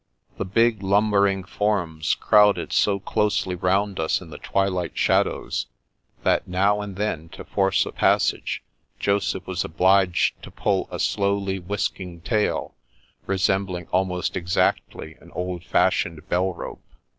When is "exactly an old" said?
14.35-15.63